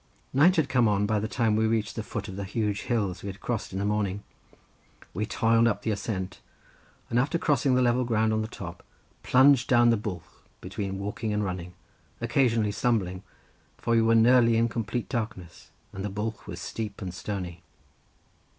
Night 0.33 0.55
had 0.55 0.67
come 0.67 0.87
on 0.87 1.05
by 1.05 1.19
the 1.19 1.27
time 1.27 1.55
we 1.55 1.67
reached 1.67 1.95
the 1.95 2.01
foot 2.01 2.27
of 2.27 2.35
the 2.35 2.43
huge 2.43 2.81
hills 2.85 3.21
we 3.21 3.27
had 3.27 3.39
crossed 3.39 3.71
in 3.71 3.77
the 3.77 3.85
morning. 3.85 4.23
We 5.13 5.27
toiled 5.27 5.67
up 5.67 5.83
the 5.83 5.91
ascent, 5.91 6.41
and 7.11 7.19
after 7.19 7.37
crossing 7.37 7.75
the 7.75 7.83
level 7.83 8.03
ground 8.03 8.33
on 8.33 8.41
the 8.41 8.47
top, 8.47 8.81
plunged 9.21 9.69
down 9.69 9.91
the 9.91 9.97
bwlch 9.99 10.23
between 10.59 10.97
walking 10.97 11.31
and 11.33 11.43
running, 11.43 11.75
occasionally 12.19 12.71
stumbling, 12.71 13.21
for 13.77 13.91
we 13.91 14.01
were 14.01 14.15
nearly 14.15 14.57
in 14.57 14.69
complete 14.69 15.07
darkness, 15.07 15.69
and 15.93 16.03
the 16.03 16.09
bwlch 16.09 16.47
was 16.47 16.59
steep 16.59 16.99
and 16.99 17.13
stony. 17.13 17.61